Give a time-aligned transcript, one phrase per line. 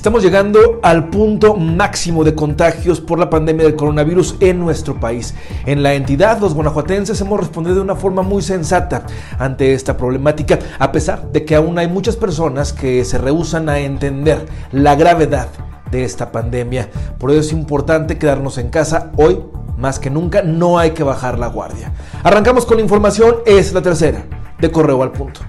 [0.00, 5.34] Estamos llegando al punto máximo de contagios por la pandemia del coronavirus en nuestro país.
[5.66, 9.04] En la entidad, los guanajuatenses hemos respondido de una forma muy sensata
[9.38, 13.80] ante esta problemática, a pesar de que aún hay muchas personas que se rehusan a
[13.80, 15.48] entender la gravedad
[15.90, 16.88] de esta pandemia.
[17.18, 19.38] Por eso es importante quedarnos en casa hoy.
[19.76, 21.92] Más que nunca, no hay que bajar la guardia.
[22.22, 24.24] Arrancamos con la información, es la tercera,
[24.58, 25.42] de correo al punto.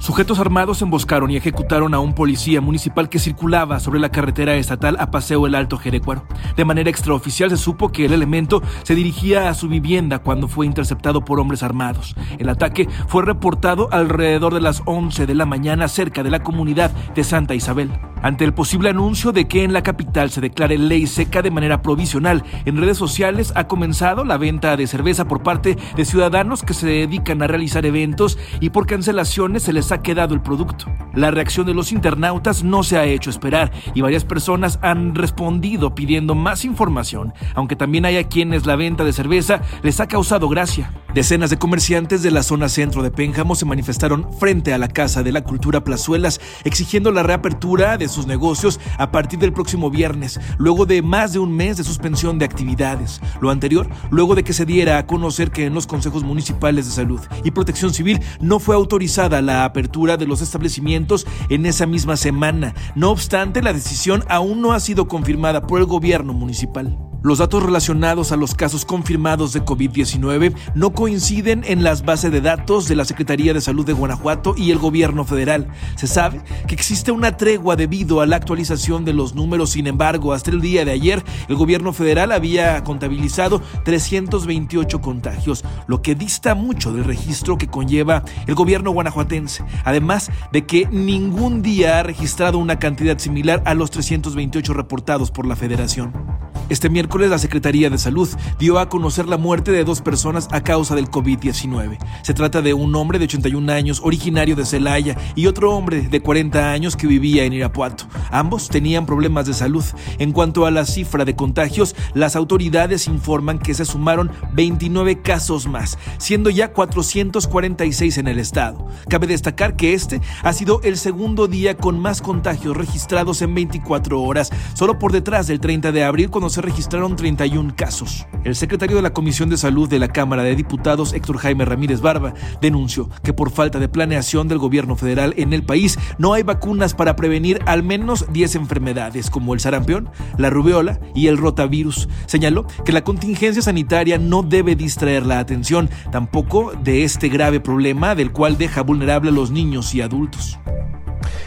[0.00, 4.96] Sujetos armados emboscaron y ejecutaron a un policía municipal que circulaba sobre la carretera estatal
[4.98, 6.24] a Paseo el Alto Jerecuaro.
[6.56, 10.64] De manera extraoficial se supo que el elemento se dirigía a su vivienda cuando fue
[10.64, 12.16] interceptado por hombres armados.
[12.38, 16.90] El ataque fue reportado alrededor de las 11 de la mañana cerca de la comunidad
[17.14, 17.90] de Santa Isabel.
[18.22, 21.80] Ante el posible anuncio de que en la capital se declare ley seca de manera
[21.80, 26.74] provisional, en redes sociales ha comenzado la venta de cerveza por parte de ciudadanos que
[26.74, 30.86] se dedican a realizar eventos y por cancelaciones se les ha quedado el producto.
[31.14, 35.94] La reacción de los internautas no se ha hecho esperar y varias personas han respondido
[35.94, 40.48] pidiendo más información, aunque también hay a quienes la venta de cerveza les ha causado
[40.50, 40.92] gracia.
[41.14, 45.24] Decenas de comerciantes de la zona centro de Pénjamo se manifestaron frente a la Casa
[45.24, 50.38] de la Cultura Plazuelas exigiendo la reapertura de sus negocios a partir del próximo viernes,
[50.56, 53.20] luego de más de un mes de suspensión de actividades.
[53.40, 56.92] Lo anterior, luego de que se diera a conocer que en los consejos municipales de
[56.92, 62.16] salud y protección civil no fue autorizada la apertura de los establecimientos en esa misma
[62.16, 62.72] semana.
[62.94, 67.09] No obstante, la decisión aún no ha sido confirmada por el gobierno municipal.
[67.22, 72.40] Los datos relacionados a los casos confirmados de COVID-19 no coinciden en las bases de
[72.40, 75.68] datos de la Secretaría de Salud de Guanajuato y el gobierno federal.
[75.96, 80.32] Se sabe que existe una tregua debido a la actualización de los números, sin embargo,
[80.32, 86.54] hasta el día de ayer el gobierno federal había contabilizado 328 contagios, lo que dista
[86.54, 92.56] mucho del registro que conlleva el gobierno guanajuatense, además de que ningún día ha registrado
[92.56, 96.29] una cantidad similar a los 328 reportados por la federación.
[96.70, 98.28] Este miércoles la Secretaría de Salud
[98.60, 101.98] dio a conocer la muerte de dos personas a causa del COVID-19.
[102.22, 106.20] Se trata de un hombre de 81 años originario de Celaya y otro hombre de
[106.20, 108.04] 40 años que vivía en Irapuato.
[108.30, 109.84] Ambos tenían problemas de salud.
[110.18, 115.66] En cuanto a la cifra de contagios, las autoridades informan que se sumaron 29 casos
[115.66, 118.86] más, siendo ya 446 en el estado.
[119.08, 124.20] Cabe destacar que este ha sido el segundo día con más contagios registrados en 24
[124.20, 128.26] horas, solo por detrás del 30 de abril cuando se registraron 31 casos.
[128.44, 132.00] El secretario de la Comisión de Salud de la Cámara de Diputados, Héctor Jaime Ramírez
[132.00, 136.42] Barba, denunció que por falta de planeación del gobierno federal en el país no hay
[136.42, 142.08] vacunas para prevenir al menos 10 enfermedades como el sarampión, la rubeola y el rotavirus.
[142.26, 148.14] Señaló que la contingencia sanitaria no debe distraer la atención tampoco de este grave problema
[148.14, 150.58] del cual deja vulnerable a los niños y adultos.